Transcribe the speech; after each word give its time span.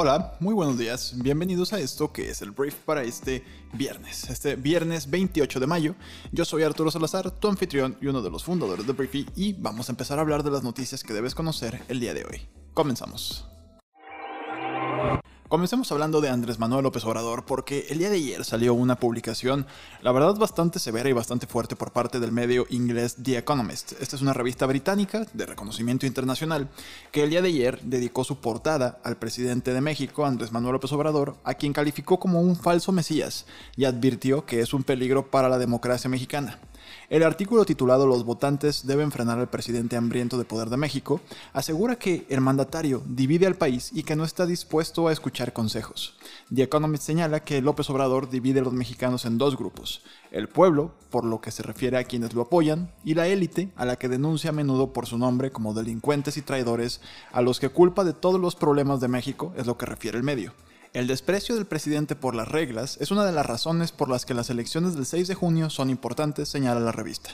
Hola, 0.00 0.36
muy 0.38 0.54
buenos 0.54 0.78
días. 0.78 1.12
Bienvenidos 1.16 1.72
a 1.72 1.80
esto 1.80 2.12
que 2.12 2.30
es 2.30 2.40
el 2.40 2.52
brief 2.52 2.76
para 2.84 3.02
este 3.02 3.42
viernes. 3.72 4.30
Este 4.30 4.54
viernes 4.54 5.10
28 5.10 5.58
de 5.58 5.66
mayo. 5.66 5.96
Yo 6.30 6.44
soy 6.44 6.62
Arturo 6.62 6.92
Salazar, 6.92 7.32
tu 7.32 7.48
anfitrión 7.48 7.96
y 8.00 8.06
uno 8.06 8.22
de 8.22 8.30
los 8.30 8.44
fundadores 8.44 8.86
de 8.86 8.92
Briefy 8.92 9.26
y 9.34 9.54
vamos 9.54 9.88
a 9.88 9.92
empezar 9.92 10.20
a 10.20 10.22
hablar 10.22 10.44
de 10.44 10.52
las 10.52 10.62
noticias 10.62 11.02
que 11.02 11.14
debes 11.14 11.34
conocer 11.34 11.82
el 11.88 11.98
día 11.98 12.14
de 12.14 12.24
hoy. 12.24 12.42
Comenzamos. 12.74 13.57
Comencemos 15.48 15.90
hablando 15.92 16.20
de 16.20 16.28
Andrés 16.28 16.58
Manuel 16.58 16.82
López 16.82 17.06
Obrador 17.06 17.46
porque 17.46 17.86
el 17.88 18.00
día 18.00 18.10
de 18.10 18.16
ayer 18.16 18.44
salió 18.44 18.74
una 18.74 18.96
publicación, 18.96 19.66
la 20.02 20.12
verdad 20.12 20.34
bastante 20.34 20.78
severa 20.78 21.08
y 21.08 21.14
bastante 21.14 21.46
fuerte 21.46 21.74
por 21.74 21.90
parte 21.90 22.20
del 22.20 22.32
medio 22.32 22.66
inglés 22.68 23.16
The 23.22 23.38
Economist. 23.38 23.92
Esta 23.98 24.16
es 24.16 24.20
una 24.20 24.34
revista 24.34 24.66
británica 24.66 25.26
de 25.32 25.46
reconocimiento 25.46 26.04
internacional 26.04 26.68
que 27.12 27.24
el 27.24 27.30
día 27.30 27.40
de 27.40 27.48
ayer 27.48 27.80
dedicó 27.82 28.24
su 28.24 28.36
portada 28.42 29.00
al 29.04 29.16
presidente 29.16 29.72
de 29.72 29.80
México, 29.80 30.26
Andrés 30.26 30.52
Manuel 30.52 30.74
López 30.74 30.92
Obrador, 30.92 31.36
a 31.44 31.54
quien 31.54 31.72
calificó 31.72 32.20
como 32.20 32.42
un 32.42 32.54
falso 32.54 32.92
mesías 32.92 33.46
y 33.74 33.86
advirtió 33.86 34.44
que 34.44 34.60
es 34.60 34.74
un 34.74 34.82
peligro 34.82 35.30
para 35.30 35.48
la 35.48 35.56
democracia 35.56 36.10
mexicana. 36.10 36.58
El 37.08 37.22
artículo 37.22 37.64
titulado 37.64 38.06
Los 38.06 38.24
votantes 38.24 38.86
deben 38.86 39.10
frenar 39.10 39.38
al 39.38 39.48
presidente 39.48 39.96
hambriento 39.96 40.38
de 40.38 40.44
poder 40.44 40.68
de 40.68 40.76
México 40.76 41.20
asegura 41.52 41.96
que 41.96 42.26
el 42.28 42.40
mandatario 42.40 43.02
divide 43.06 43.46
al 43.46 43.56
país 43.56 43.90
y 43.94 44.02
que 44.02 44.16
no 44.16 44.24
está 44.24 44.46
dispuesto 44.46 45.08
a 45.08 45.12
escuchar 45.12 45.52
consejos. 45.52 46.16
The 46.54 46.62
Economist 46.62 47.04
señala 47.04 47.40
que 47.40 47.62
López 47.62 47.88
Obrador 47.90 48.30
divide 48.30 48.60
a 48.60 48.62
los 48.62 48.72
mexicanos 48.72 49.24
en 49.24 49.38
dos 49.38 49.56
grupos, 49.56 50.02
el 50.30 50.48
pueblo, 50.48 50.92
por 51.10 51.24
lo 51.24 51.40
que 51.40 51.50
se 51.50 51.62
refiere 51.62 51.98
a 51.98 52.04
quienes 52.04 52.34
lo 52.34 52.42
apoyan, 52.42 52.92
y 53.04 53.14
la 53.14 53.26
élite, 53.26 53.70
a 53.76 53.84
la 53.84 53.96
que 53.96 54.08
denuncia 54.08 54.50
a 54.50 54.52
menudo 54.52 54.92
por 54.92 55.06
su 55.06 55.18
nombre 55.18 55.50
como 55.50 55.74
delincuentes 55.74 56.36
y 56.36 56.42
traidores, 56.42 57.00
a 57.32 57.42
los 57.42 57.60
que 57.60 57.68
culpa 57.68 58.04
de 58.04 58.12
todos 58.12 58.40
los 58.40 58.54
problemas 58.54 59.00
de 59.00 59.08
México, 59.08 59.52
es 59.56 59.66
lo 59.66 59.76
que 59.76 59.86
refiere 59.86 60.18
el 60.18 60.24
medio. 60.24 60.52
El 60.94 61.06
desprecio 61.06 61.54
del 61.54 61.66
presidente 61.66 62.16
por 62.16 62.34
las 62.34 62.48
reglas 62.48 62.96
es 63.00 63.10
una 63.10 63.26
de 63.26 63.32
las 63.32 63.44
razones 63.44 63.92
por 63.92 64.08
las 64.08 64.24
que 64.24 64.32
las 64.32 64.48
elecciones 64.48 64.94
del 64.94 65.04
6 65.04 65.28
de 65.28 65.34
junio 65.34 65.68
son 65.68 65.90
importantes, 65.90 66.48
señala 66.48 66.80
la 66.80 66.92
revista. 66.92 67.30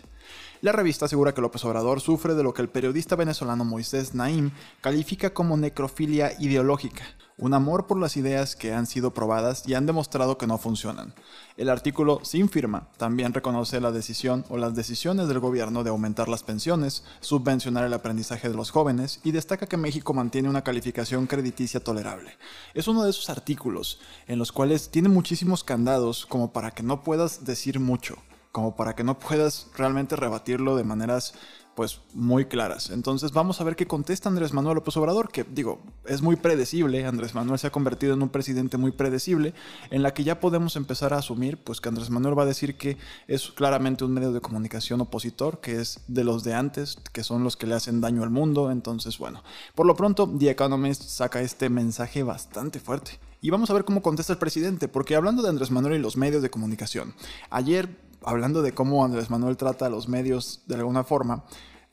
La 0.64 0.72
revista 0.72 1.04
asegura 1.04 1.34
que 1.34 1.42
López 1.42 1.62
Obrador 1.66 2.00
sufre 2.00 2.34
de 2.34 2.42
lo 2.42 2.54
que 2.54 2.62
el 2.62 2.70
periodista 2.70 3.16
venezolano 3.16 3.66
Moisés 3.66 4.14
Naim 4.14 4.50
califica 4.80 5.34
como 5.34 5.58
necrofilia 5.58 6.32
ideológica, 6.40 7.04
un 7.36 7.52
amor 7.52 7.86
por 7.86 8.00
las 8.00 8.16
ideas 8.16 8.56
que 8.56 8.72
han 8.72 8.86
sido 8.86 9.12
probadas 9.12 9.68
y 9.68 9.74
han 9.74 9.84
demostrado 9.84 10.38
que 10.38 10.46
no 10.46 10.56
funcionan. 10.56 11.12
El 11.58 11.68
artículo 11.68 12.20
sin 12.22 12.48
firma 12.48 12.88
también 12.96 13.34
reconoce 13.34 13.78
la 13.78 13.92
decisión 13.92 14.46
o 14.48 14.56
las 14.56 14.74
decisiones 14.74 15.28
del 15.28 15.38
gobierno 15.38 15.84
de 15.84 15.90
aumentar 15.90 16.30
las 16.30 16.42
pensiones, 16.42 17.04
subvencionar 17.20 17.84
el 17.84 17.92
aprendizaje 17.92 18.48
de 18.48 18.54
los 18.54 18.70
jóvenes 18.70 19.20
y 19.22 19.32
destaca 19.32 19.66
que 19.66 19.76
México 19.76 20.14
mantiene 20.14 20.48
una 20.48 20.64
calificación 20.64 21.26
crediticia 21.26 21.80
tolerable. 21.80 22.38
Es 22.72 22.88
uno 22.88 23.04
de 23.04 23.10
esos 23.10 23.28
artículos 23.28 24.00
en 24.26 24.38
los 24.38 24.50
cuales 24.50 24.88
tiene 24.88 25.10
muchísimos 25.10 25.62
candados 25.62 26.24
como 26.24 26.54
para 26.54 26.70
que 26.70 26.82
no 26.82 27.02
puedas 27.02 27.44
decir 27.44 27.80
mucho, 27.80 28.16
como 28.54 28.76
para 28.76 28.94
que 28.94 29.02
no 29.02 29.18
puedas 29.18 29.66
realmente 29.76 30.14
rebatirlo 30.14 30.76
de 30.76 30.84
maneras 30.84 31.34
pues 31.74 32.02
muy 32.12 32.44
claras. 32.44 32.90
Entonces 32.90 33.32
vamos 33.32 33.60
a 33.60 33.64
ver 33.64 33.74
qué 33.74 33.88
contesta 33.88 34.28
Andrés 34.28 34.52
Manuel 34.52 34.76
López 34.76 34.96
Obrador, 34.96 35.32
que 35.32 35.42
digo, 35.42 35.80
es 36.06 36.22
muy 36.22 36.36
predecible, 36.36 37.04
Andrés 37.04 37.34
Manuel 37.34 37.58
se 37.58 37.66
ha 37.66 37.72
convertido 37.72 38.14
en 38.14 38.22
un 38.22 38.28
presidente 38.28 38.76
muy 38.76 38.92
predecible, 38.92 39.54
en 39.90 40.04
la 40.04 40.14
que 40.14 40.22
ya 40.22 40.38
podemos 40.38 40.76
empezar 40.76 41.12
a 41.12 41.18
asumir 41.18 41.58
pues 41.58 41.80
que 41.80 41.88
Andrés 41.88 42.10
Manuel 42.10 42.38
va 42.38 42.44
a 42.44 42.46
decir 42.46 42.76
que 42.76 42.96
es 43.26 43.50
claramente 43.50 44.04
un 44.04 44.14
medio 44.14 44.30
de 44.30 44.40
comunicación 44.40 45.00
opositor, 45.00 45.60
que 45.60 45.80
es 45.80 45.98
de 46.06 46.22
los 46.22 46.44
de 46.44 46.54
antes, 46.54 46.98
que 47.12 47.24
son 47.24 47.42
los 47.42 47.56
que 47.56 47.66
le 47.66 47.74
hacen 47.74 48.00
daño 48.00 48.22
al 48.22 48.30
mundo, 48.30 48.70
entonces 48.70 49.18
bueno, 49.18 49.42
por 49.74 49.84
lo 49.84 49.96
pronto 49.96 50.32
The 50.38 50.50
Economist 50.50 51.02
saca 51.02 51.40
este 51.40 51.70
mensaje 51.70 52.22
bastante 52.22 52.78
fuerte. 52.78 53.18
Y 53.40 53.50
vamos 53.50 53.68
a 53.68 53.74
ver 53.74 53.84
cómo 53.84 54.00
contesta 54.00 54.32
el 54.32 54.38
presidente, 54.38 54.86
porque 54.86 55.16
hablando 55.16 55.42
de 55.42 55.50
Andrés 55.50 55.72
Manuel 55.72 55.96
y 55.96 55.98
los 55.98 56.16
medios 56.16 56.40
de 56.40 56.48
comunicación, 56.48 57.14
ayer 57.50 58.04
hablando 58.26 58.62
de 58.62 58.72
cómo 58.72 59.04
Andrés 59.04 59.30
Manuel 59.30 59.56
trata 59.56 59.86
a 59.86 59.90
los 59.90 60.08
medios 60.08 60.62
de 60.66 60.76
alguna 60.76 61.04
forma, 61.04 61.44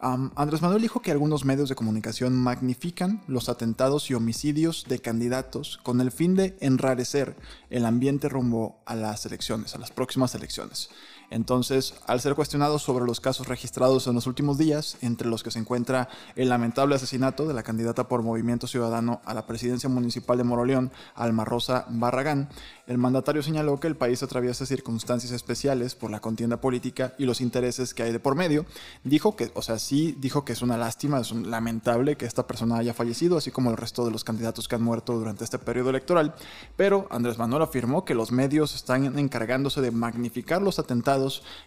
Andrés 0.02 0.64
Manuel 0.64 0.82
dijo 0.82 1.02
que 1.02 1.12
algunos 1.12 1.46
medios 1.46 1.70
de 1.70 1.76
comunicación 1.76 2.34
magnifican 2.36 3.22
los 3.28 3.50
atentados 3.50 4.10
y 4.10 4.16
homicidios 4.16 4.86
de 4.88 4.98
candidatos 4.98 5.80
con 5.84 6.02
el 6.02 6.12
fin 6.12 6.34
de 6.34 6.58
enrarecer 6.60 7.36
el 7.70 7.86
ambiente 7.86 8.28
rumbo 8.28 8.82
a 8.88 8.96
las 8.96 9.28
elecciones, 9.28 9.76
a 9.76 9.78
las 9.78 9.92
próximas 9.92 10.34
elecciones. 10.34 10.90
Entonces, 11.32 11.96
al 12.08 12.20
ser 12.20 12.36
cuestionado 12.36 12.78
sobre 12.78 13.06
los 13.06 13.22
casos 13.22 13.48
registrados 13.48 14.06
en 14.06 14.16
los 14.16 14.28
últimos 14.28 14.58
días, 14.58 14.98
entre 15.02 15.30
los 15.30 15.44
que 15.44 15.50
se 15.50 15.60
encuentra 15.60 16.10
el 16.36 16.50
lamentable 16.50 16.94
asesinato 16.94 17.48
de 17.48 17.54
la 17.54 17.64
candidata 17.64 18.10
por 18.10 18.22
Movimiento 18.22 18.68
Ciudadano 18.68 19.22
a 19.24 19.34
la 19.34 19.48
presidencia 19.48 19.88
municipal 19.88 20.38
de 20.38 20.44
Moroleón, 20.44 20.92
Alma 21.16 21.46
Rosa 21.46 21.86
Barragán, 21.90 22.50
el 22.86 22.98
mandatario 22.98 23.42
señaló 23.42 23.80
que 23.80 23.88
el 23.88 23.96
país 23.96 24.22
atraviesa 24.22 24.66
circunstancias 24.66 25.32
especiales 25.32 25.96
por 25.96 26.12
la 26.12 26.20
contienda 26.20 26.60
política 26.60 27.14
y 27.18 27.24
los 27.24 27.40
intereses 27.40 27.94
que 27.94 28.04
hay 28.04 28.12
de 28.12 28.20
por 28.20 28.36
medio. 28.36 28.66
Dijo 29.06 29.38
que, 29.38 29.52
o 29.56 29.62
sea, 29.62 29.80
sí 29.80 30.14
dijo 30.20 30.44
que 30.44 30.52
es 30.52 30.62
una 30.62 30.76
lástima, 30.76 31.22
es 31.22 31.32
lamentable 31.32 32.18
que 32.18 32.26
esta 32.26 32.46
persona 32.46 32.76
haya 32.76 32.94
fallecido, 32.94 33.38
así 33.38 33.52
como 33.52 33.72
el 33.72 33.78
resto 33.78 34.04
de 34.04 34.12
los 34.12 34.26
candidatos 34.26 34.68
que 34.68 34.76
han 34.76 34.84
muerto 34.84 35.18
durante 35.18 35.46
este 35.46 35.60
periodo 35.60 35.92
electoral, 35.92 36.36
pero 36.76 37.08
Andrés 37.10 37.38
Manuel 37.38 37.62
afirmó 37.62 38.04
que 38.04 38.16
los 38.16 38.34
medios 38.34 38.76
están 38.76 39.18
encargándose 39.18 39.80
de 39.80 39.92
magnificar 39.92 40.62
los 40.62 40.78
atentados 40.78 41.21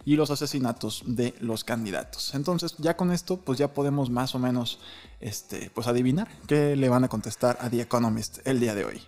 y 0.05 0.15
los 0.15 0.31
asesinatos 0.31 1.03
de 1.05 1.33
los 1.39 1.63
candidatos. 1.63 2.33
Entonces, 2.33 2.75
ya 2.77 2.97
con 2.97 3.11
esto, 3.11 3.37
pues 3.37 3.57
ya 3.57 3.73
podemos 3.73 4.09
más 4.09 4.35
o 4.35 4.39
menos 4.39 4.79
este, 5.19 5.71
pues 5.73 5.87
adivinar 5.87 6.27
qué 6.47 6.75
le 6.75 6.89
van 6.89 7.03
a 7.03 7.09
contestar 7.09 7.57
a 7.61 7.69
The 7.69 7.81
Economist 7.81 8.39
el 8.45 8.59
día 8.59 8.75
de 8.75 8.85
hoy. 8.85 9.01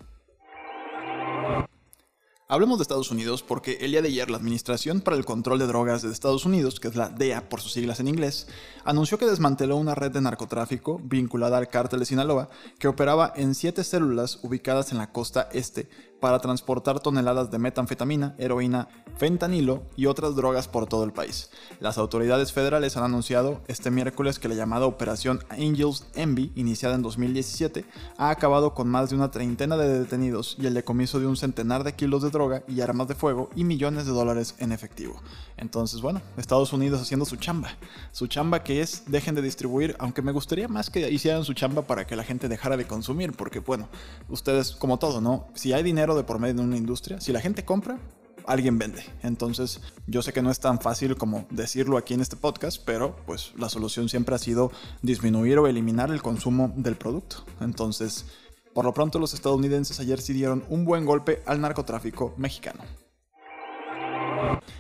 Hablemos 2.50 2.78
de 2.78 2.84
Estados 2.84 3.12
Unidos 3.12 3.44
porque 3.44 3.80
el 3.82 3.92
día 3.92 4.02
de 4.02 4.08
ayer 4.08 4.30
la 4.32 4.38
Administración 4.38 5.02
para 5.02 5.18
el 5.18 5.26
Control 5.26 5.60
de 5.60 5.68
Drogas 5.68 6.02
de 6.02 6.14
Estados 6.14 6.46
Unidos, 6.46 6.80
que 6.80 6.88
es 6.88 6.96
la 6.96 7.10
DEA 7.10 7.50
por 7.50 7.60
sus 7.60 7.74
siglas 7.74 8.00
en 8.00 8.08
inglés, 8.08 8.48
anunció 8.86 9.18
que 9.18 9.26
desmanteló 9.26 9.76
una 9.76 9.96
red 9.96 10.12
de 10.12 10.22
narcotráfico 10.22 11.02
vinculada 11.04 11.58
al 11.58 11.68
cártel 11.68 12.00
de 12.00 12.06
Sinaloa 12.06 12.48
que 12.80 12.88
operaba 12.88 13.34
en 13.36 13.54
siete 13.54 13.84
células 13.84 14.40
ubicadas 14.44 14.94
en 14.94 14.98
la 14.98 15.12
costa 15.12 15.50
este 15.52 15.90
para 16.20 16.40
transportar 16.40 17.00
toneladas 17.00 17.52
de 17.52 17.60
metanfetamina, 17.60 18.36
heroína, 18.38 18.88
fentanilo 19.18 19.84
y 19.96 20.06
otras 20.06 20.36
drogas 20.36 20.68
por 20.68 20.88
todo 20.88 21.04
el 21.04 21.14
país. 21.14 21.50
Las 21.80 21.98
autoridades 21.98 22.54
federales 22.54 22.98
han 22.98 23.04
anunciado 23.04 23.62
este 23.68 23.92
miércoles 23.92 24.40
que 24.40 24.48
la 24.48 24.56
llamada 24.56 24.86
Operación 24.86 25.40
Angels 25.50 26.06
Envy, 26.16 26.52
iniciada 26.56 26.96
en 26.96 27.02
2017, 27.02 27.86
ha 28.18 28.30
acabado 28.30 28.74
con 28.74 28.88
más 28.88 29.10
de 29.10 29.16
una 29.16 29.32
treintena 29.32 29.78
de 29.78 30.00
detenidos 30.00 30.56
y 30.60 30.68
el 30.68 30.74
decomiso 30.74 31.20
de 31.20 31.28
un 31.28 31.38
centenar 31.38 31.84
de 31.84 31.94
kilos 31.94 32.24
de 32.24 32.30
droga 32.30 32.64
y 32.68 32.82
armas 32.82 33.08
de 33.08 33.16
fuego 33.16 33.50
y 33.56 33.64
millones 33.64 34.06
de 34.06 34.12
dólares 34.12 34.56
en 34.60 34.72
efectivo. 34.72 35.22
Entonces, 35.58 36.02
bueno, 36.02 36.22
Estados 36.38 36.72
Unidos 36.74 37.02
haciendo 37.02 37.26
su 37.26 37.36
chamba. 37.36 37.70
Su 38.12 38.28
chamba 38.28 38.64
que 38.64 38.82
es 38.82 39.04
dejen 39.08 39.36
de 39.36 39.42
distribuir, 39.42 39.96
aunque 40.00 40.22
me 40.22 40.32
gustaría 40.32 40.68
más 40.68 40.90
que 40.90 41.10
hicieran 41.12 41.44
su 41.44 41.54
chamba 41.54 41.82
para 41.84 42.06
que 42.06 42.16
la 42.16 42.24
gente 42.24 42.48
dejara 42.48 42.78
de 42.78 42.86
consumir, 42.86 43.34
porque 43.34 43.60
bueno, 43.60 43.88
ustedes 44.30 44.72
como 44.72 45.00
todo, 45.00 45.22
¿no? 45.22 45.48
Si 45.56 45.74
hay 45.74 45.84
dinero 45.84 46.07
de 46.16 46.24
por 46.24 46.40
medio 46.40 46.56
de 46.56 46.62
una 46.62 46.78
industria, 46.78 47.20
si 47.22 47.32
la 47.32 47.42
gente 47.42 47.66
compra, 47.66 48.00
alguien 48.48 48.80
vende. 48.80 49.04
Entonces, 49.22 49.82
yo 50.08 50.22
sé 50.22 50.34
que 50.34 50.42
no 50.42 50.50
es 50.50 50.60
tan 50.60 50.80
fácil 50.80 51.16
como 51.16 51.46
decirlo 51.52 51.98
aquí 51.98 52.14
en 52.14 52.22
este 52.22 52.36
podcast, 52.36 52.82
pero 52.84 53.16
pues 53.26 53.52
la 53.58 53.70
solución 53.70 54.10
siempre 54.10 54.34
ha 54.34 54.40
sido 54.40 54.72
disminuir 55.02 55.60
o 55.60 55.68
eliminar 55.68 56.10
el 56.12 56.22
consumo 56.22 56.74
del 56.76 56.96
producto. 56.96 57.46
Entonces, 57.60 58.26
por 58.74 58.86
lo 58.86 58.94
pronto 58.94 59.20
los 59.20 59.34
estadounidenses 59.34 60.00
ayer 60.00 60.22
sí 60.22 60.34
dieron 60.34 60.64
un 60.70 60.86
buen 60.86 61.06
golpe 61.06 61.44
al 61.46 61.60
narcotráfico 61.62 62.34
mexicano. 62.38 62.84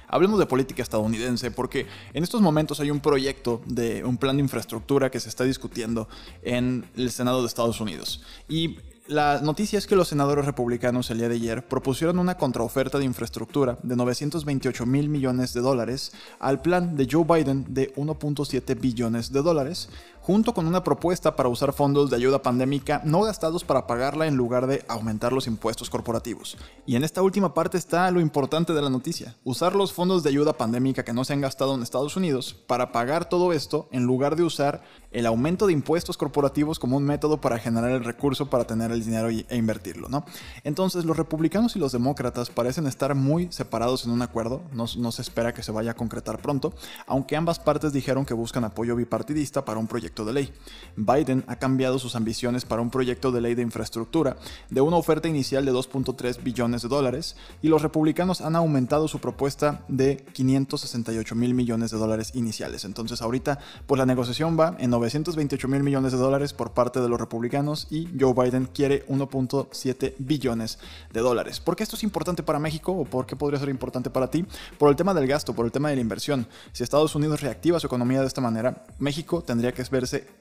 Hablemos 0.07 0.39
de 0.39 0.45
política 0.45 0.81
estadounidense 0.81 1.51
porque 1.51 1.87
en 2.13 2.23
estos 2.23 2.41
momentos 2.41 2.79
hay 2.79 2.91
un 2.91 3.01
proyecto 3.01 3.61
de 3.65 4.05
un 4.05 4.17
plan 4.17 4.37
de 4.37 4.43
infraestructura 4.43 5.11
que 5.11 5.19
se 5.19 5.29
está 5.29 5.43
discutiendo 5.43 6.07
en 6.43 6.89
el 6.95 7.11
Senado 7.11 7.41
de 7.41 7.47
Estados 7.47 7.81
Unidos. 7.81 8.23
Y 8.47 8.77
la 9.07 9.39
noticia 9.41 9.79
es 9.79 9.87
que 9.87 9.95
los 9.95 10.09
senadores 10.09 10.45
republicanos 10.45 11.09
el 11.09 11.19
día 11.19 11.29
de 11.29 11.35
ayer 11.35 11.65
propusieron 11.65 12.19
una 12.19 12.37
contraoferta 12.37 12.99
de 12.99 13.05
infraestructura 13.05 13.77
de 13.81 13.95
928 13.95 14.85
mil 14.85 15.07
millones 15.07 15.53
de 15.53 15.61
dólares 15.61 16.11
al 16.39 16.61
plan 16.61 16.97
de 16.97 17.07
Joe 17.09 17.23
Biden 17.23 17.65
de 17.69 17.93
1.7 17.95 18.79
billones 18.79 19.31
de 19.31 19.41
dólares, 19.41 19.89
junto 20.27 20.53
con 20.53 20.67
una 20.67 20.83
propuesta 20.83 21.37
para 21.37 21.47
usar 21.47 21.71
fondos 21.71 22.09
de 22.09 22.17
ayuda 22.17 22.41
pandémica 22.41 23.01
no 23.05 23.21
gastados 23.21 23.63
para 23.63 23.87
pagarla 23.87 24.27
en 24.27 24.35
lugar 24.35 24.67
de 24.67 24.83
aumentar 24.89 25.31
los 25.31 25.47
impuestos 25.47 25.89
corporativos. 25.89 26.57
Y 26.85 26.97
en 26.97 27.05
esta 27.05 27.21
última 27.21 27.53
parte 27.53 27.77
está 27.77 28.11
lo 28.11 28.19
importante 28.19 28.73
de 28.73 28.81
la 28.81 28.89
noticia, 28.89 29.37
usar 29.45 29.73
los 29.73 29.93
fondos 29.93 30.23
de 30.23 30.29
ayuda 30.29 30.57
pandémica 30.57 31.05
que 31.05 31.13
no 31.13 31.23
se 31.23 31.31
han 31.31 31.39
gastado 31.39 31.75
en 31.75 31.81
Estados 31.81 32.17
Unidos 32.17 32.57
para 32.67 32.91
pagar 32.91 33.29
todo 33.29 33.53
esto 33.53 33.87
en 33.93 34.03
lugar 34.03 34.35
de 34.35 34.43
usar 34.43 34.83
el 35.11 35.25
aumento 35.25 35.65
de 35.65 35.71
impuestos 35.71 36.17
corporativos 36.17 36.77
como 36.77 36.97
un 36.97 37.05
método 37.05 37.39
para 37.39 37.57
generar 37.57 37.91
el 37.91 38.03
recurso 38.03 38.49
para 38.49 38.67
tener 38.67 38.91
el 38.91 39.05
dinero 39.05 39.29
e 39.29 39.55
invertirlo, 39.55 40.09
¿no? 40.09 40.25
Entonces 40.65 41.05
los 41.05 41.15
republicanos 41.15 41.77
y 41.77 41.79
los 41.79 41.93
demócratas 41.93 42.49
parecen 42.49 42.85
estar 42.85 43.15
muy 43.15 43.49
separados 43.53 44.03
en 44.05 44.11
un 44.11 44.21
acuerdo, 44.21 44.61
no, 44.73 44.87
no 44.97 45.11
se 45.13 45.21
espera 45.21 45.53
que 45.53 45.63
se 45.63 45.71
vaya 45.71 45.91
a 45.91 45.95
concretar 45.95 46.41
pronto, 46.41 46.73
aunque 47.05 47.37
ambas 47.37 47.59
partes 47.59 47.93
dijeron 47.93 48.25
que 48.25 48.33
buscan 48.33 48.65
apoyo 48.65 48.93
bipartidista 48.97 49.63
para 49.63 49.79
un 49.79 49.87
proyecto 49.87 50.16
de 50.25 50.33
ley. 50.33 50.53
Biden 50.95 51.43
ha 51.47 51.57
cambiado 51.57 51.99
sus 51.99 52.15
ambiciones 52.15 52.65
para 52.65 52.81
un 52.81 52.89
proyecto 52.89 53.31
de 53.31 53.41
ley 53.41 53.55
de 53.55 53.61
infraestructura 53.61 54.37
de 54.69 54.81
una 54.81 54.97
oferta 54.97 55.27
inicial 55.27 55.65
de 55.65 55.71
2.3 55.71 56.43
billones 56.43 56.81
de 56.81 56.87
dólares 56.87 57.35
y 57.61 57.67
los 57.67 57.81
republicanos 57.81 58.41
han 58.41 58.55
aumentado 58.55 59.07
su 59.07 59.19
propuesta 59.19 59.83
de 59.87 60.17
568 60.33 61.35
mil 61.35 61.53
millones 61.53 61.91
de 61.91 61.97
dólares 61.97 62.31
iniciales. 62.33 62.85
Entonces 62.85 63.21
ahorita 63.21 63.59
pues 63.85 63.99
la 63.99 64.05
negociación 64.05 64.57
va 64.59 64.75
en 64.79 64.89
928 64.89 65.67
mil 65.67 65.83
millones 65.83 66.11
de 66.11 66.17
dólares 66.17 66.53
por 66.53 66.71
parte 66.71 66.99
de 66.99 67.09
los 67.09 67.19
republicanos 67.19 67.87
y 67.89 68.07
Joe 68.19 68.33
Biden 68.33 68.67
quiere 68.73 69.05
1.7 69.07 70.15
billones 70.17 70.79
de 71.13 71.19
dólares. 71.21 71.59
¿Por 71.59 71.75
qué 71.75 71.83
esto 71.83 71.95
es 71.95 72.03
importante 72.03 72.43
para 72.43 72.59
México 72.59 72.91
o 72.91 73.05
por 73.05 73.25
qué 73.25 73.35
podría 73.35 73.59
ser 73.59 73.69
importante 73.69 74.09
para 74.09 74.29
ti? 74.29 74.45
Por 74.77 74.89
el 74.89 74.95
tema 74.95 75.13
del 75.13 75.27
gasto, 75.27 75.53
por 75.53 75.65
el 75.65 75.71
tema 75.71 75.89
de 75.89 75.95
la 75.95 76.01
inversión. 76.01 76.47
Si 76.71 76.83
Estados 76.83 77.15
Unidos 77.15 77.41
reactiva 77.41 77.79
su 77.79 77.87
economía 77.87 78.21
de 78.21 78.27
esta 78.27 78.41
manera, 78.41 78.85
México 78.99 79.41
tendría 79.41 79.71
que 79.71 79.81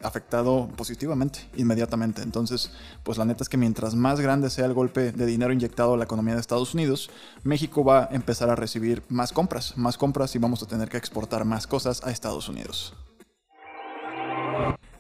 afectado 0.03 0.69
positivamente 0.77 1.49
inmediatamente. 1.57 2.23
Entonces, 2.23 2.71
pues 3.03 3.19
la 3.19 3.25
neta 3.25 3.43
es 3.43 3.49
que 3.49 3.57
mientras 3.57 3.95
más 3.95 4.21
grande 4.21 4.51
sea 4.51 4.67
el 4.67 4.75
golpe 4.75 5.13
de 5.13 5.27
dinero 5.27 5.53
inyectado 5.53 5.95
a 5.95 5.97
la 5.97 6.05
economía 6.05 6.35
de 6.35 6.41
Estados 6.41 6.75
Unidos, 6.75 7.11
México 7.45 7.85
va 7.85 8.05
a 8.05 8.09
empezar 8.15 8.51
a 8.51 8.57
recibir 8.57 9.03
más 9.09 9.33
compras, 9.33 9.77
más 9.77 9.99
compras 9.99 10.35
y 10.35 10.39
vamos 10.39 10.63
a 10.63 10.67
tener 10.67 10.89
que 10.89 10.97
exportar 10.97 11.45
más 11.45 11.67
cosas 11.67 12.03
a 12.05 12.11
Estados 12.11 12.49
Unidos. 12.49 12.95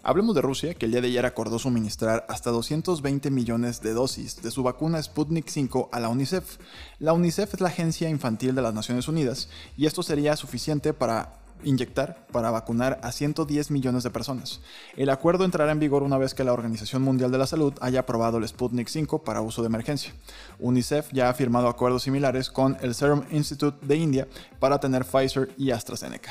Hablemos 0.08 0.36
de 0.36 0.40
Rusia, 0.40 0.74
que 0.74 0.86
el 0.86 0.92
día 0.92 1.00
de 1.00 1.08
ayer 1.08 1.26
acordó 1.26 1.58
suministrar 1.58 2.24
hasta 2.28 2.52
220 2.52 3.28
millones 3.32 3.80
de 3.80 3.92
dosis 3.92 4.40
de 4.40 4.52
su 4.52 4.62
vacuna 4.62 5.02
Sputnik 5.02 5.48
5 5.48 5.88
a 5.90 5.98
la 5.98 6.08
UNICEF. 6.08 6.58
La 7.00 7.12
UNICEF 7.12 7.54
es 7.54 7.60
la 7.60 7.70
agencia 7.70 8.08
infantil 8.08 8.54
de 8.54 8.62
las 8.62 8.72
Naciones 8.72 9.08
Unidas 9.08 9.48
y 9.76 9.86
esto 9.86 10.04
sería 10.04 10.36
suficiente 10.36 10.92
para 10.92 11.45
inyectar 11.64 12.26
para 12.32 12.50
vacunar 12.50 13.00
a 13.03 13.12
110 13.12 13.70
millones 13.70 14.03
de 14.03 14.11
personas. 14.11 14.61
El 14.97 15.11
acuerdo 15.11 15.44
entrará 15.44 15.73
en 15.73 15.81
vigor 15.81 16.03
una 16.03 16.19
vez 16.19 16.35
que 16.35 16.44
la 16.44 16.53
Organización 16.53 17.03
Mundial 17.03 17.31
de 17.31 17.38
la 17.38 17.47
Salud 17.47 17.75
haya 17.81 18.00
aprobado 18.00 18.38
el 18.38 18.49
Sputnik 18.49 18.88
5 18.88 19.25
para 19.25 19.41
uso 19.41 19.62
de 19.62 19.67
emergencia. 19.67 20.12
UNICEF 20.58 21.12
ya 21.12 21.29
ha 21.29 21.35
firmado 21.35 21.69
acuerdos 21.69 22.03
similares 22.03 22.50
con 22.50 22.76
el 22.81 22.94
Serum 22.94 23.25
Institute 23.31 23.85
de 23.85 23.97
India 23.97 24.29
para 24.58 24.79
tener 24.79 25.05
Pfizer 25.05 25.50
y 25.56 25.70
AstraZeneca. 25.70 26.31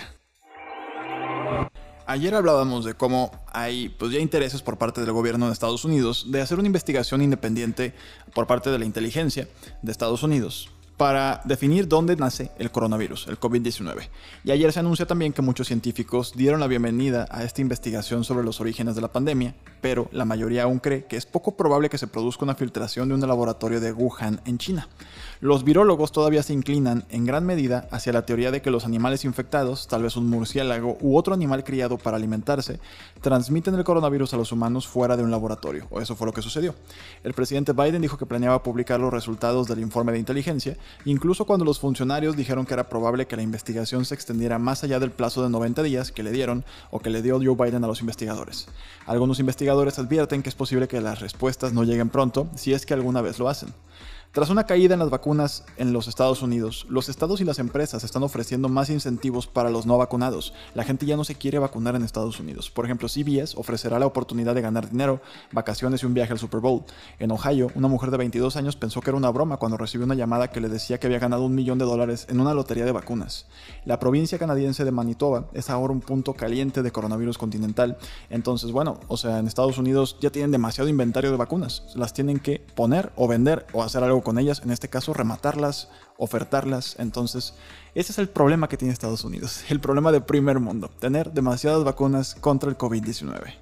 Ayer 2.07 2.35
hablábamos 2.35 2.85
de 2.85 2.93
cómo 2.93 3.31
hay 3.51 3.89
pues 3.89 4.11
ya 4.11 4.19
intereses 4.19 4.61
por 4.61 4.77
parte 4.77 5.01
del 5.01 5.11
gobierno 5.11 5.47
de 5.47 5.53
Estados 5.53 5.85
Unidos 5.85 6.27
de 6.29 6.39
hacer 6.39 6.59
una 6.59 6.67
investigación 6.67 7.23
independiente 7.23 7.95
por 8.35 8.45
parte 8.45 8.69
de 8.69 8.77
la 8.77 8.85
inteligencia 8.85 9.47
de 9.81 9.91
Estados 9.91 10.21
Unidos 10.21 10.69
para 10.97 11.41
definir 11.43 11.87
dónde 11.87 12.15
nace 12.15 12.51
el 12.57 12.71
coronavirus, 12.71 13.27
el 13.27 13.39
COVID-19. 13.39 14.07
Y 14.43 14.51
ayer 14.51 14.71
se 14.71 14.79
anunció 14.79 15.05
también 15.05 15.33
que 15.33 15.41
muchos 15.41 15.67
científicos 15.67 16.33
dieron 16.35 16.59
la 16.59 16.67
bienvenida 16.67 17.27
a 17.29 17.43
esta 17.43 17.61
investigación 17.61 18.23
sobre 18.23 18.45
los 18.45 18.61
orígenes 18.61 18.95
de 18.95 19.01
la 19.01 19.11
pandemia, 19.11 19.55
pero 19.81 20.07
la 20.11 20.25
mayoría 20.25 20.63
aún 20.63 20.79
cree 20.79 21.05
que 21.05 21.17
es 21.17 21.25
poco 21.25 21.57
probable 21.57 21.89
que 21.89 21.97
se 21.97 22.07
produzca 22.07 22.45
una 22.45 22.55
filtración 22.55 23.09
de 23.09 23.15
un 23.15 23.21
laboratorio 23.21 23.81
de 23.81 23.91
Wuhan 23.91 24.41
en 24.45 24.57
China. 24.57 24.87
Los 25.41 25.65
virólogos 25.65 26.13
todavía 26.13 26.43
se 26.43 26.53
inclinan 26.53 27.05
en 27.09 27.25
gran 27.25 27.45
medida 27.45 27.87
hacia 27.91 28.13
la 28.13 28.25
teoría 28.25 28.51
de 28.51 28.61
que 28.61 28.71
los 28.71 28.85
animales 28.85 29.25
infectados, 29.25 29.87
tal 29.87 30.03
vez 30.03 30.15
un 30.15 30.29
murciélago 30.29 30.97
u 31.01 31.17
otro 31.17 31.33
animal 31.33 31.65
criado 31.65 31.97
para 31.97 32.15
alimentarse, 32.17 32.79
transmiten 33.21 33.75
el 33.75 33.83
coronavirus 33.83 34.33
a 34.33 34.37
los 34.37 34.53
humanos 34.53 34.87
fuera 34.87 35.17
de 35.17 35.23
un 35.23 35.31
laboratorio, 35.31 35.87
o 35.89 35.99
eso 35.99 36.15
fue 36.15 36.27
lo 36.27 36.33
que 36.33 36.41
sucedió. 36.41 36.73
El 37.23 37.33
presidente 37.33 37.73
Biden 37.73 38.01
dijo 38.01 38.17
que 38.17 38.25
planeaba 38.25 38.63
publicar 38.63 38.99
los 38.99 39.13
resultados 39.13 39.67
del 39.67 39.79
informe 39.79 40.13
de 40.13 40.19
inteligencia, 40.19 40.77
incluso 41.05 41.45
cuando 41.45 41.65
los 41.65 41.79
funcionarios 41.79 42.35
dijeron 42.35 42.65
que 42.65 42.73
era 42.73 42.89
probable 42.89 43.27
que 43.27 43.35
la 43.35 43.41
investigación 43.41 44.05
se 44.05 44.15
extendiera 44.15 44.59
más 44.59 44.83
allá 44.83 44.99
del 44.99 45.11
plazo 45.11 45.43
de 45.43 45.49
90 45.49 45.83
días 45.83 46.11
que 46.11 46.23
le 46.23 46.31
dieron 46.31 46.65
o 46.91 46.99
que 46.99 47.09
le 47.09 47.21
dio 47.21 47.39
Joe 47.41 47.55
Biden 47.55 47.83
a 47.83 47.87
los 47.87 48.01
investigadores. 48.01 48.67
Algunos 49.05 49.39
investigadores 49.39 49.99
advierten 49.99 50.43
que 50.43 50.49
es 50.49 50.55
posible 50.55 50.87
que 50.87 51.01
las 51.01 51.19
respuestas 51.19 51.73
no 51.73 51.83
lleguen 51.83 52.09
pronto, 52.09 52.47
si 52.55 52.73
es 52.73 52.85
que 52.85 52.93
alguna 52.93 53.21
vez 53.21 53.39
lo 53.39 53.49
hacen. 53.49 53.73
Tras 54.35 54.49
una 54.49 54.65
caída 54.65 54.95
en 54.95 54.99
las 54.99 55.09
vacunas 55.09 55.63
en 55.77 55.93
los 55.93 56.09
Estados 56.09 56.41
Unidos, 56.41 56.85
los 56.89 57.07
estados 57.07 57.39
y 57.39 57.45
las 57.45 57.57
empresas 57.57 58.03
están 58.03 58.21
ofreciendo 58.21 58.67
más 58.67 58.89
incentivos 58.89 59.47
para 59.47 59.69
los 59.69 59.85
no 59.85 59.97
vacunados. 59.97 60.53
La 60.73 60.83
gente 60.83 61.05
ya 61.05 61.15
no 61.15 61.23
se 61.23 61.35
quiere 61.35 61.57
vacunar 61.57 61.95
en 61.95 62.03
Estados 62.03 62.37
Unidos. 62.41 62.69
Por 62.69 62.83
ejemplo, 62.83 63.07
CBS 63.07 63.57
ofrecerá 63.57 63.97
la 63.97 64.07
oportunidad 64.07 64.53
de 64.53 64.59
ganar 64.59 64.89
dinero, 64.89 65.21
vacaciones 65.53 66.03
y 66.03 66.05
un 66.05 66.13
viaje 66.13 66.33
al 66.33 66.39
Super 66.39 66.59
Bowl. 66.59 66.83
En 67.17 67.31
Ohio, 67.31 67.71
una 67.75 67.87
mujer 67.87 68.11
de 68.11 68.17
22 68.17 68.57
años 68.57 68.75
pensó 68.75 68.99
que 68.99 69.09
era 69.09 69.15
una 69.15 69.29
broma 69.29 69.55
cuando 69.55 69.77
recibió 69.77 70.05
una 70.05 70.15
llamada 70.15 70.49
que 70.49 70.59
le 70.59 70.67
decía 70.67 70.99
que 70.99 71.07
había 71.07 71.19
ganado 71.19 71.45
un 71.45 71.55
millón 71.55 71.77
de 71.77 71.85
dólares 71.85 72.27
en 72.29 72.41
una 72.41 72.53
lotería 72.53 72.83
de 72.83 72.91
vacunas. 72.91 73.45
La 73.85 73.99
provincia 73.99 74.37
canadiense 74.37 74.83
de 74.83 74.91
Manitoba 74.91 75.47
es 75.53 75.69
ahora 75.69 75.93
un 75.93 76.01
punto 76.01 76.33
caliente 76.33 76.83
de 76.83 76.91
coronavirus 76.91 77.37
continental. 77.37 77.97
Entonces, 78.29 78.73
bueno, 78.73 78.99
o 79.07 79.15
sea, 79.15 79.39
en 79.39 79.47
Estados 79.47 79.77
Unidos 79.77 80.17
ya 80.19 80.29
tienen 80.29 80.51
demasiado 80.51 80.89
inventario 80.89 81.31
de 81.31 81.37
vacunas. 81.37 81.83
Las 81.95 82.11
tienen 82.11 82.39
que 82.39 82.59
poner 82.59 83.13
o 83.15 83.29
vender 83.29 83.65
o 83.71 83.81
hacer 83.81 84.03
algo 84.03 84.24
con 84.25 84.37
ellas, 84.37 84.61
en 84.65 84.71
este 84.71 84.89
caso 84.89 85.13
rematarlas, 85.13 85.87
ofertarlas. 86.17 86.97
Entonces, 86.99 87.53
ese 87.93 88.11
es 88.11 88.17
el 88.17 88.27
problema 88.27 88.67
que 88.67 88.75
tiene 88.75 88.91
Estados 88.91 89.23
Unidos, 89.23 89.63
el 89.69 89.79
problema 89.79 90.11
de 90.11 90.19
primer 90.19 90.59
mundo, 90.59 90.89
tener 90.99 91.31
demasiadas 91.31 91.85
vacunas 91.85 92.35
contra 92.35 92.69
el 92.69 92.77
COVID-19. 92.77 93.53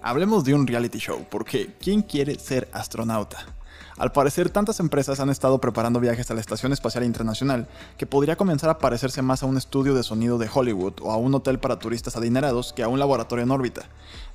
Hablemos 0.00 0.44
de 0.44 0.54
un 0.54 0.66
reality 0.66 0.98
show, 0.98 1.26
porque 1.30 1.76
¿quién 1.78 2.00
quiere 2.00 2.38
ser 2.38 2.70
astronauta? 2.72 3.44
Al 3.96 4.12
parecer, 4.12 4.50
tantas 4.50 4.80
empresas 4.80 5.20
han 5.20 5.30
estado 5.30 5.60
preparando 5.60 6.00
viajes 6.00 6.30
a 6.30 6.34
la 6.34 6.40
Estación 6.40 6.72
Espacial 6.72 7.04
Internacional 7.04 7.68
que 7.98 8.06
podría 8.06 8.36
comenzar 8.36 8.70
a 8.70 8.78
parecerse 8.78 9.22
más 9.22 9.42
a 9.42 9.46
un 9.46 9.56
estudio 9.56 9.94
de 9.94 10.02
sonido 10.02 10.38
de 10.38 10.48
Hollywood 10.52 10.94
o 11.02 11.12
a 11.12 11.16
un 11.16 11.34
hotel 11.34 11.58
para 11.58 11.78
turistas 11.78 12.16
adinerados 12.16 12.72
que 12.72 12.82
a 12.82 12.88
un 12.88 12.98
laboratorio 12.98 13.44
en 13.44 13.50
órbita. 13.50 13.82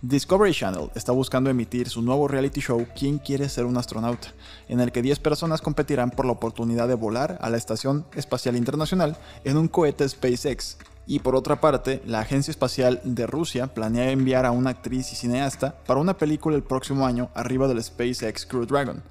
Discovery 0.01 0.53
Channel 0.53 0.91
está 0.95 1.11
buscando 1.11 1.49
emitir 1.49 1.89
su 1.89 2.01
nuevo 2.01 2.27
reality 2.27 2.61
show 2.61 2.87
¿Quién 2.97 3.17
quiere 3.17 3.49
ser 3.49 3.65
un 3.65 3.77
astronauta?, 3.77 4.29
en 4.67 4.79
el 4.79 4.91
que 4.91 5.01
10 5.01 5.19
personas 5.19 5.61
competirán 5.61 6.11
por 6.11 6.25
la 6.25 6.33
oportunidad 6.33 6.87
de 6.87 6.95
volar 6.95 7.37
a 7.41 7.49
la 7.49 7.57
Estación 7.57 8.05
Espacial 8.15 8.55
Internacional 8.55 9.17
en 9.43 9.57
un 9.57 9.67
cohete 9.67 10.07
SpaceX 10.07 10.77
y 11.07 11.19
por 11.19 11.35
otra 11.35 11.61
parte, 11.61 12.01
la 12.05 12.19
Agencia 12.19 12.51
Espacial 12.51 12.99
de 13.05 13.25
Rusia 13.25 13.67
planea 13.67 14.11
enviar 14.11 14.45
a 14.45 14.51
una 14.51 14.71
actriz 14.71 15.13
y 15.13 15.15
cineasta 15.15 15.77
para 15.87 16.01
una 16.01 16.17
película 16.17 16.57
el 16.57 16.63
próximo 16.63 17.07
año 17.07 17.29
arriba 17.33 17.69
del 17.69 17.81
SpaceX 17.81 18.45
Crew 18.45 18.65
Dragon. 18.65 19.01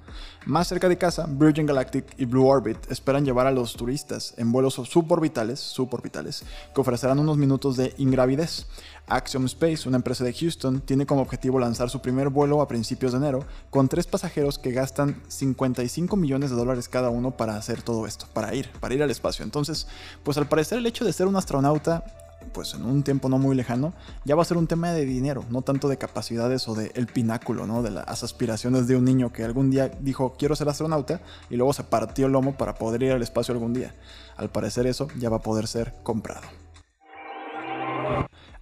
Más 0.47 0.69
cerca 0.69 0.89
de 0.89 0.97
casa, 0.97 1.27
Virgin 1.29 1.67
Galactic 1.67 2.05
y 2.19 2.25
Blue 2.25 2.47
Orbit 2.47 2.79
esperan 2.89 3.25
llevar 3.25 3.49
a 3.49 3.51
los 3.51 3.75
turistas 3.75 4.33
en 4.37 4.53
vuelos 4.53 4.75
suborbitales, 4.75 5.59
suborbitales 5.59 6.45
que 6.73 6.81
ofrecerán 6.81 7.19
unos 7.19 7.37
minutos 7.37 7.77
de 7.77 7.93
ingravidez. 7.99 8.67
Axiom 9.09 9.47
Space, 9.47 9.89
una 9.89 9.97
empresa 9.97 10.23
de 10.23 10.33
Houston, 10.33 10.83
tiene 10.83 11.05
como 11.05 11.23
objetivo 11.23 11.59
lanzar 11.59 11.91
su 11.91 12.01
primer 12.01 12.29
vuelo 12.29 12.61
a 12.61 12.69
principios 12.69 13.11
de 13.11 13.19
enero 13.19 13.45
con 13.71 13.89
tres 13.89 14.07
pasajeros 14.07 14.61
que 14.61 14.71
gastan 14.71 15.21
55 15.27 16.15
millones 16.15 16.51
de 16.51 16.57
dólares 16.57 16.89
cada 16.89 17.11
uno 17.11 17.33
para 17.33 17.57
hacer 17.57 17.83
todo 17.83 18.07
esto, 18.07 18.27
para 18.33 18.55
ir, 18.55 18.71
para 18.79 18.95
ir 18.95 19.03
al 19.03 19.11
espacio. 19.11 19.45
Entonces, 19.45 19.89
pues 20.23 20.39
al 20.39 20.47
parecer 20.47 20.79
el 20.79 20.87
hecho 20.87 21.05
de 21.05 21.13
ser 21.13 21.27
un 21.27 21.35
astronauta 21.35 22.05
pues 22.47 22.75
en 22.75 22.85
un 22.85 23.03
tiempo 23.03 23.29
no 23.29 23.39
muy 23.39 23.55
lejano, 23.55 23.93
ya 24.25 24.35
va 24.35 24.43
a 24.43 24.45
ser 24.45 24.57
un 24.57 24.67
tema 24.67 24.93
de 24.93 25.05
dinero, 25.05 25.45
no 25.51 25.63
tanto 25.63 25.89
de 25.89 25.99
capacidades 25.99 26.69
o 26.69 26.75
de 26.75 26.93
el 26.95 27.07
pináculo, 27.07 27.67
¿no? 27.67 27.83
De 27.83 27.91
las 27.91 28.23
aspiraciones 28.23 28.87
de 28.87 28.97
un 28.97 29.05
niño 29.05 29.33
que 29.33 29.45
algún 29.45 29.71
día 29.71 29.89
dijo 30.01 30.35
quiero 30.39 30.57
ser 30.57 30.69
astronauta 30.69 31.21
y 31.51 31.57
luego 31.57 31.73
se 31.73 31.85
partió 31.85 32.27
el 32.27 32.33
lomo 32.33 32.57
para 32.57 32.75
poder 32.75 33.03
ir 33.03 33.13
al 33.13 33.23
espacio 33.23 33.53
algún 33.53 33.75
día. 33.75 33.95
Al 34.37 34.51
parecer 34.51 34.87
eso 34.87 35.09
ya 35.19 35.29
va 35.29 35.39
a 35.39 35.43
poder 35.43 35.67
ser 35.67 35.95
comprado. 36.03 36.47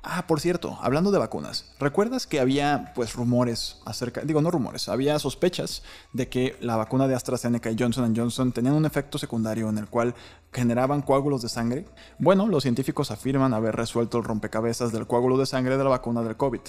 Ah, 0.07 0.27
por 0.27 0.39
cierto, 0.39 0.77
hablando 0.83 1.11
de 1.11 1.19
vacunas, 1.19 1.73
¿recuerdas 1.81 2.27
que 2.27 2.39
había 2.39 2.93
pues 2.95 3.15
rumores 3.15 3.79
acerca, 3.87 4.21
digo 4.21 4.43
no 4.43 4.51
rumores, 4.51 4.91
había 4.91 5.19
sospechas 5.19 5.83
de 6.13 6.29
que 6.29 6.59
la 6.61 6.77
vacuna 6.77 7.09
de 7.09 7.15
AstraZeneca 7.15 7.71
y 7.71 7.77
Johnson 7.79 8.15
Johnson 8.15 8.53
tenían 8.53 8.75
un 8.75 8.85
efecto 8.85 9.17
secundario 9.17 9.67
en 9.71 9.79
el 9.79 9.89
cual 9.89 10.15
generaban 10.55 11.03
coágulos 11.03 11.43
de 11.43 11.49
sangre? 11.49 11.85
Bueno, 12.19 12.47
los 12.47 12.63
científicos 12.63 13.11
afirman 13.11 13.53
haber 13.53 13.75
resuelto 13.75 14.19
el 14.19 14.25
rompecabezas 14.25 14.93
del 14.93 15.07
coágulo 15.07 15.37
de 15.37 15.47
sangre 15.47 15.77
de 15.77 15.83
la 15.83 15.91
vacuna 15.91 16.23
del 16.23 16.37
COVID. 16.37 16.61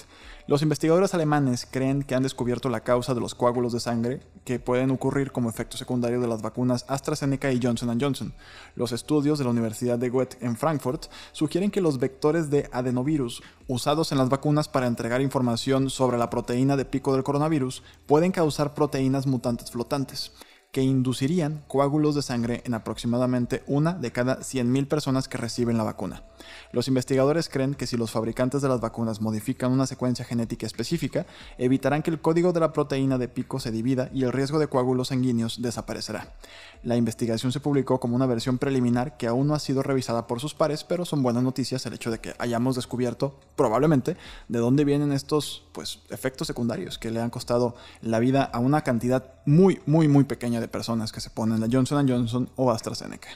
Los 0.48 0.62
investigadores 0.62 1.14
alemanes 1.14 1.66
creen 1.70 2.02
que 2.02 2.14
han 2.14 2.24
descubierto 2.24 2.68
la 2.68 2.80
causa 2.80 3.14
de 3.14 3.20
los 3.20 3.34
coágulos 3.34 3.72
de 3.72 3.80
sangre 3.80 4.20
que 4.44 4.58
pueden 4.58 4.90
ocurrir 4.90 5.30
como 5.32 5.48
efecto 5.48 5.76
secundario 5.76 6.20
de 6.20 6.28
las 6.28 6.42
vacunas 6.42 6.84
AstraZeneca 6.88 7.52
y 7.52 7.60
Johnson 7.62 7.98
Johnson. 8.00 8.34
Los 8.74 8.92
estudios 8.92 9.38
de 9.38 9.44
la 9.44 9.50
Universidad 9.50 9.98
de 9.98 10.10
Goethe 10.10 10.36
en 10.44 10.56
Frankfurt 10.56 11.06
sugieren 11.32 11.70
que 11.70 11.80
los 11.80 11.98
vectores 11.98 12.50
de 12.50 12.68
adenovirus 12.72 13.42
usados 13.68 14.10
en 14.10 14.18
las 14.18 14.28
vacunas 14.28 14.68
para 14.68 14.86
entregar 14.86 15.20
información 15.20 15.90
sobre 15.90 16.18
la 16.18 16.30
proteína 16.30 16.76
de 16.76 16.84
pico 16.84 17.14
del 17.14 17.24
coronavirus 17.24 17.82
pueden 18.06 18.32
causar 18.32 18.74
proteínas 18.74 19.26
mutantes 19.26 19.70
flotantes 19.70 20.32
que 20.76 20.82
inducirían 20.82 21.64
coágulos 21.68 22.14
de 22.14 22.20
sangre 22.20 22.60
en 22.66 22.74
aproximadamente 22.74 23.62
una 23.66 23.94
de 23.94 24.12
cada 24.12 24.40
100.000 24.40 24.88
personas 24.88 25.26
que 25.26 25.38
reciben 25.38 25.78
la 25.78 25.84
vacuna. 25.84 26.24
Los 26.70 26.86
investigadores 26.86 27.48
creen 27.48 27.74
que 27.74 27.86
si 27.86 27.96
los 27.96 28.10
fabricantes 28.10 28.60
de 28.60 28.68
las 28.68 28.82
vacunas 28.82 29.22
modifican 29.22 29.72
una 29.72 29.86
secuencia 29.86 30.26
genética 30.26 30.66
específica, 30.66 31.24
evitarán 31.56 32.02
que 32.02 32.10
el 32.10 32.20
código 32.20 32.52
de 32.52 32.60
la 32.60 32.74
proteína 32.74 33.16
de 33.16 33.28
pico 33.28 33.58
se 33.58 33.70
divida 33.70 34.10
y 34.12 34.24
el 34.24 34.32
riesgo 34.32 34.58
de 34.58 34.66
coágulos 34.66 35.08
sanguíneos 35.08 35.62
desaparecerá. 35.62 36.34
La 36.82 36.96
investigación 36.96 37.52
se 37.52 37.60
publicó 37.60 37.98
como 37.98 38.14
una 38.14 38.26
versión 38.26 38.58
preliminar 38.58 39.16
que 39.16 39.28
aún 39.28 39.46
no 39.46 39.54
ha 39.54 39.58
sido 39.58 39.82
revisada 39.82 40.26
por 40.26 40.40
sus 40.40 40.52
pares, 40.52 40.84
pero 40.84 41.06
son 41.06 41.22
buenas 41.22 41.42
noticias 41.42 41.86
el 41.86 41.94
hecho 41.94 42.10
de 42.10 42.18
que 42.18 42.34
hayamos 42.38 42.76
descubierto, 42.76 43.40
probablemente, 43.56 44.18
de 44.48 44.58
dónde 44.58 44.84
vienen 44.84 45.12
estos 45.12 45.64
pues, 45.72 46.00
efectos 46.10 46.46
secundarios 46.46 46.98
que 46.98 47.10
le 47.10 47.22
han 47.22 47.30
costado 47.30 47.76
la 48.02 48.18
vida 48.18 48.44
a 48.44 48.58
una 48.58 48.82
cantidad 48.82 49.32
muy, 49.46 49.80
muy, 49.86 50.06
muy 50.08 50.24
pequeña 50.24 50.60
personas 50.68 51.12
que 51.12 51.20
se 51.20 51.30
ponen 51.30 51.60
la 51.60 51.68
Johnson 51.70 52.08
Johnson 52.08 52.50
o 52.56 52.70
AstraZeneca. 52.70 53.28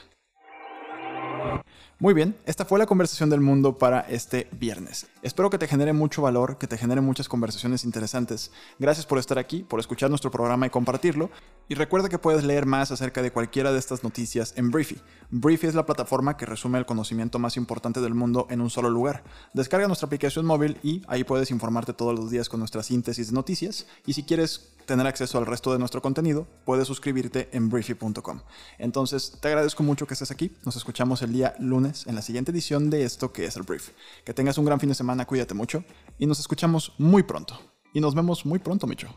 Muy 2.01 2.15
bien, 2.15 2.35
esta 2.47 2.65
fue 2.65 2.79
la 2.79 2.87
conversación 2.87 3.29
del 3.29 3.41
mundo 3.41 3.77
para 3.77 3.99
este 3.99 4.47
viernes. 4.53 5.05
Espero 5.21 5.51
que 5.51 5.59
te 5.59 5.67
genere 5.67 5.93
mucho 5.93 6.23
valor, 6.23 6.57
que 6.57 6.65
te 6.65 6.75
genere 6.75 6.99
muchas 6.99 7.29
conversaciones 7.29 7.85
interesantes. 7.85 8.51
Gracias 8.79 9.05
por 9.05 9.19
estar 9.19 9.37
aquí, 9.37 9.61
por 9.61 9.79
escuchar 9.79 10.09
nuestro 10.09 10.31
programa 10.31 10.65
y 10.65 10.71
compartirlo. 10.71 11.29
Y 11.69 11.75
recuerda 11.75 12.09
que 12.09 12.17
puedes 12.17 12.43
leer 12.43 12.65
más 12.65 12.89
acerca 12.91 13.21
de 13.21 13.31
cualquiera 13.31 13.71
de 13.71 13.77
estas 13.77 14.03
noticias 14.03 14.55
en 14.57 14.71
Briefy. 14.71 14.99
Briefy 15.29 15.67
es 15.67 15.75
la 15.75 15.85
plataforma 15.85 16.37
que 16.37 16.47
resume 16.47 16.79
el 16.79 16.87
conocimiento 16.87 17.37
más 17.37 17.55
importante 17.55 18.01
del 18.01 18.15
mundo 18.15 18.47
en 18.49 18.61
un 18.61 18.71
solo 18.71 18.89
lugar. 18.89 19.23
Descarga 19.53 19.85
nuestra 19.85 20.07
aplicación 20.07 20.43
móvil 20.43 20.79
y 20.81 21.03
ahí 21.07 21.23
puedes 21.23 21.51
informarte 21.51 21.93
todos 21.93 22.17
los 22.17 22.31
días 22.31 22.49
con 22.49 22.59
nuestra 22.61 22.81
síntesis 22.81 23.27
de 23.27 23.33
noticias. 23.33 23.85
Y 24.07 24.13
si 24.13 24.23
quieres 24.23 24.73
tener 24.91 25.07
acceso 25.07 25.37
al 25.37 25.45
resto 25.45 25.71
de 25.71 25.79
nuestro 25.79 26.01
contenido, 26.01 26.45
puedes 26.65 26.85
suscribirte 26.85 27.47
en 27.53 27.69
briefy.com. 27.69 28.41
Entonces, 28.77 29.37
te 29.39 29.47
agradezco 29.47 29.83
mucho 29.83 30.05
que 30.05 30.15
estés 30.15 30.31
aquí. 30.31 30.51
Nos 30.65 30.75
escuchamos 30.75 31.21
el 31.21 31.31
día 31.31 31.55
lunes 31.59 32.05
en 32.07 32.15
la 32.15 32.21
siguiente 32.21 32.51
edición 32.51 32.89
de 32.89 33.05
esto 33.05 33.31
que 33.31 33.45
es 33.45 33.55
el 33.55 33.63
Brief. 33.63 33.91
Que 34.25 34.33
tengas 34.33 34.57
un 34.57 34.65
gran 34.65 34.81
fin 34.81 34.89
de 34.89 34.95
semana, 34.95 35.25
cuídate 35.25 35.53
mucho 35.53 35.85
y 36.17 36.25
nos 36.25 36.39
escuchamos 36.39 36.91
muy 36.97 37.23
pronto. 37.23 37.57
Y 37.93 38.01
nos 38.01 38.15
vemos 38.15 38.45
muy 38.45 38.59
pronto, 38.59 38.85
Micho. 38.85 39.15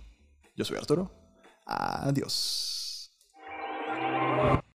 Yo 0.57 0.65
soy 0.65 0.77
Arturo. 0.77 1.11
Adiós. 1.67 2.74